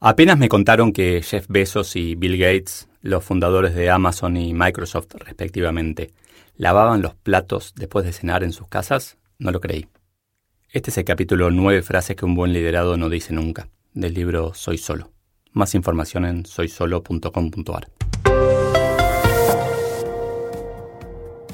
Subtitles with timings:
[0.00, 5.12] Apenas me contaron que Jeff Bezos y Bill Gates, los fundadores de Amazon y Microsoft
[5.16, 6.12] respectivamente,
[6.56, 9.88] lavaban los platos después de cenar en sus casas, no lo creí.
[10.70, 14.54] Este es el capítulo 9 frases que un buen liderado no dice nunca, del libro
[14.54, 15.10] Soy Solo.
[15.50, 17.88] Más información en soysolo.com.ar.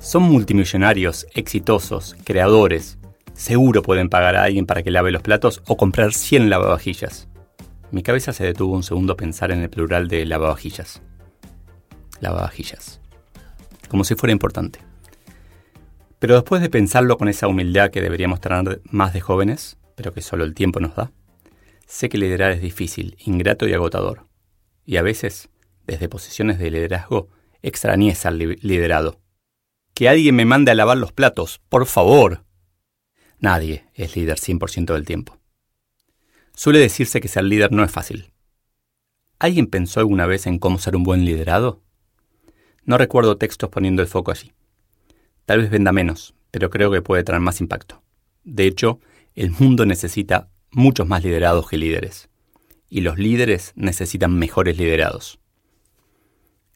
[0.00, 2.96] Son multimillonarios, exitosos, creadores.
[3.34, 7.29] Seguro pueden pagar a alguien para que lave los platos o comprar 100 lavavajillas.
[7.92, 11.02] Mi cabeza se detuvo un segundo a pensar en el plural de lavavajillas.
[12.20, 13.00] Lavavajillas.
[13.88, 14.78] Como si fuera importante.
[16.20, 20.22] Pero después de pensarlo con esa humildad que deberíamos tener más de jóvenes, pero que
[20.22, 21.10] solo el tiempo nos da,
[21.86, 24.28] sé que liderar es difícil, ingrato y agotador.
[24.84, 25.48] Y a veces,
[25.86, 27.28] desde posiciones de liderazgo,
[27.60, 29.20] extrañé al liderado.
[29.94, 32.44] Que alguien me mande a lavar los platos, por favor.
[33.40, 35.39] Nadie es líder 100% del tiempo.
[36.60, 38.34] Suele decirse que ser líder no es fácil.
[39.38, 41.80] ¿Alguien pensó alguna vez en cómo ser un buen liderado?
[42.84, 44.52] No recuerdo textos poniendo el foco allí.
[45.46, 48.02] Tal vez venda menos, pero creo que puede traer más impacto.
[48.44, 49.00] De hecho,
[49.34, 52.28] el mundo necesita muchos más liderados que líderes.
[52.90, 55.40] Y los líderes necesitan mejores liderados.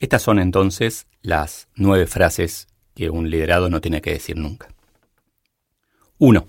[0.00, 4.74] Estas son entonces las nueve frases que un liderado no tiene que decir nunca.
[6.16, 6.48] 1.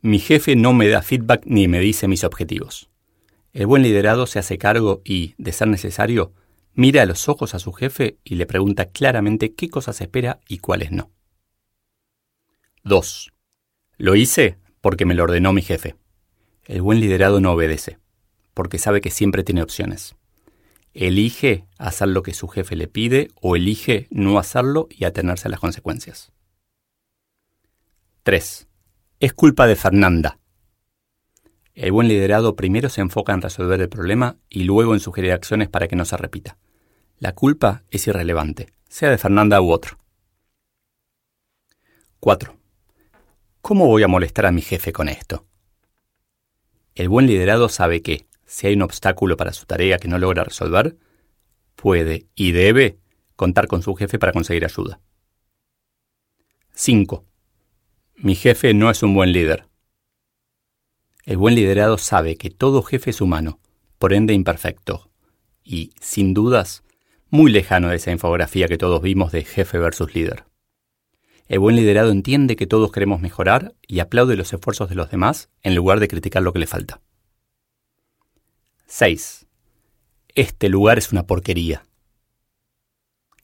[0.00, 2.88] Mi jefe no me da feedback ni me dice mis objetivos.
[3.52, 6.32] El buen liderado se hace cargo y, de ser necesario,
[6.74, 10.58] mira a los ojos a su jefe y le pregunta claramente qué cosas espera y
[10.58, 11.10] cuáles no.
[12.84, 13.32] 2.
[13.96, 15.96] Lo hice porque me lo ordenó mi jefe.
[16.64, 17.98] El buen liderado no obedece,
[18.54, 20.14] porque sabe que siempre tiene opciones.
[20.94, 25.50] Elige hacer lo que su jefe le pide o elige no hacerlo y atenerse a
[25.50, 26.30] las consecuencias.
[28.22, 28.67] 3.
[29.20, 30.38] Es culpa de Fernanda.
[31.74, 35.68] El buen liderado primero se enfoca en resolver el problema y luego en sugerir acciones
[35.68, 36.56] para que no se repita.
[37.18, 39.98] La culpa es irrelevante, sea de Fernanda u otro.
[42.20, 42.56] 4.
[43.60, 45.44] ¿Cómo voy a molestar a mi jefe con esto?
[46.94, 50.44] El buen liderado sabe que, si hay un obstáculo para su tarea que no logra
[50.44, 50.96] resolver,
[51.74, 53.00] puede y debe
[53.34, 55.00] contar con su jefe para conseguir ayuda.
[56.74, 57.27] 5.
[58.20, 59.68] Mi jefe no es un buen líder.
[61.24, 63.60] El buen liderado sabe que todo jefe es humano,
[64.00, 65.12] por ende imperfecto,
[65.62, 66.82] y, sin dudas,
[67.30, 70.46] muy lejano de esa infografía que todos vimos de jefe versus líder.
[71.46, 75.48] El buen liderado entiende que todos queremos mejorar y aplaude los esfuerzos de los demás
[75.62, 77.00] en lugar de criticar lo que le falta.
[78.86, 79.46] 6.
[80.34, 81.86] Este lugar es una porquería.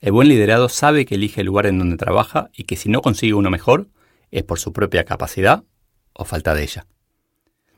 [0.00, 3.02] El buen liderado sabe que elige el lugar en donde trabaja y que si no
[3.02, 3.93] consigue uno mejor
[4.34, 5.64] es por su propia capacidad
[6.12, 6.86] o falta de ella.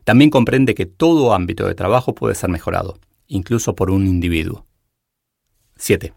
[0.05, 4.67] También comprende que todo ámbito de trabajo puede ser mejorado, incluso por un individuo.
[5.77, 6.15] 7.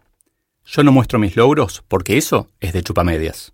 [0.65, 3.53] Yo no muestro mis logros porque eso es de chupamedias.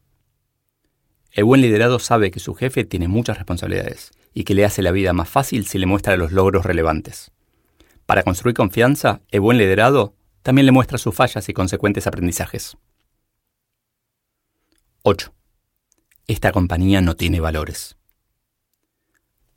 [1.31, 4.91] El buen liderado sabe que su jefe tiene muchas responsabilidades y que le hace la
[4.91, 7.31] vida más fácil si le muestra los logros relevantes.
[8.05, 10.13] Para construir confianza, el buen liderado
[10.43, 12.77] también le muestra sus fallas y consecuentes aprendizajes.
[15.01, 15.34] 8.
[16.27, 17.97] Esta compañía no tiene valores.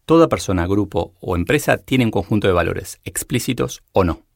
[0.04, 4.26] Toda persona, grupo o empresa tiene un conjunto de valores, explícitos o no.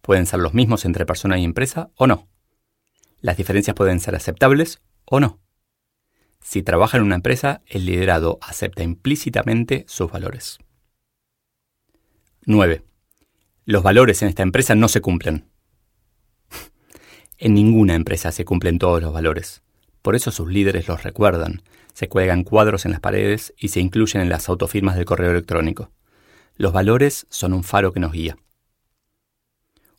[0.00, 2.26] Pueden ser los mismos entre persona y empresa o no.
[3.20, 5.40] Las diferencias pueden ser aceptables o no.
[6.40, 10.58] Si trabaja en una empresa, el liderado acepta implícitamente sus valores.
[12.46, 12.82] 9.
[13.66, 15.50] Los valores en esta empresa no se cumplen.
[17.36, 19.62] en ninguna empresa se cumplen todos los valores.
[20.08, 21.60] Por eso sus líderes los recuerdan,
[21.92, 25.90] se cuelgan cuadros en las paredes y se incluyen en las autofirmas del correo electrónico.
[26.56, 28.38] Los valores son un faro que nos guía.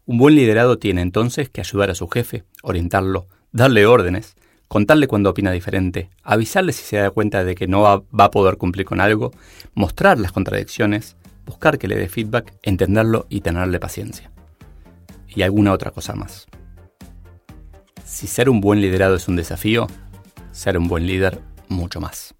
[0.08, 4.34] Un buen liderado tiene entonces que ayudar a su jefe, orientarlo, darle órdenes,
[4.68, 8.58] contarle cuando opina diferente, avisarle si se da cuenta de que no va, a poder
[8.58, 9.30] cumplir con algo,
[9.76, 14.32] mostrar las contradicciones, buscar que le dé feedback, entenderlo y tenerle paciencia.
[15.28, 16.48] Y alguna otra cosa más.
[18.10, 19.86] Si ser un buen liderado es un desafío,
[20.52, 22.34] ser un buen líder mucho más.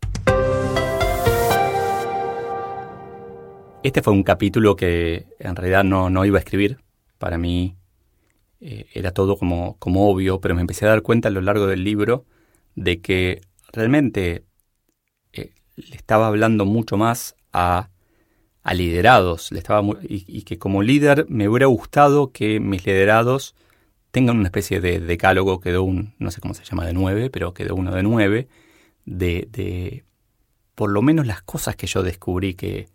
[3.84, 6.80] Este fue un capítulo que en realidad no, no iba a escribir.
[7.20, 7.78] Para mí
[8.60, 11.68] eh, era todo como, como obvio, pero me empecé a dar cuenta a lo largo
[11.68, 12.26] del libro
[12.74, 13.42] de que
[13.72, 14.46] realmente
[15.34, 17.90] eh, le estaba hablando mucho más a,
[18.64, 19.52] a liderados.
[19.52, 23.56] Le estaba y, y, que como líder me hubiera gustado que mis liderados
[24.12, 27.30] tengan una especie de decálogo que de un, no sé cómo se llama de nueve,
[27.30, 28.48] pero que de uno de nueve,
[29.06, 30.04] de, de
[30.76, 32.88] por lo menos las cosas que yo descubrí que,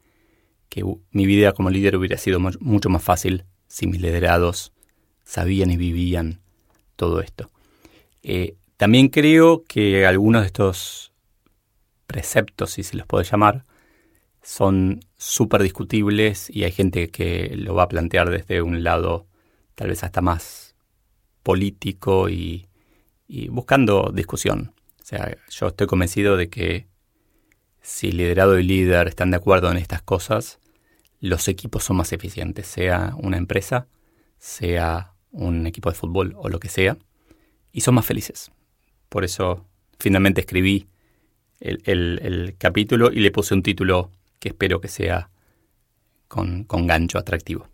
[0.69, 4.73] que mi vida como líder hubiera sido mucho más fácil si mis liderados
[5.25, 6.41] sabían y vivían
[6.97, 7.51] todo esto.
[8.23, 11.13] Eh, también creo que algunos de estos
[12.07, 13.65] preceptos, si se los puede llamar,
[14.43, 19.27] son súper discutibles y hay gente que lo va a plantear desde un lado
[19.75, 20.64] tal vez hasta más
[21.45, 22.67] político y,
[23.51, 24.75] buscando discusión.
[25.01, 26.89] O sea, yo estoy convencido de que
[27.81, 30.59] si liderado y líder están de acuerdo en estas cosas,
[31.21, 33.87] los equipos son más eficientes, sea una empresa,
[34.39, 36.97] sea un equipo de fútbol o lo que sea,
[37.73, 38.51] y son más felices.
[39.09, 39.67] Por eso
[39.99, 40.89] finalmente escribí
[41.61, 45.31] el, capítulo y le puse un título que espero que sea
[46.29, 47.74] con gancho atractivo.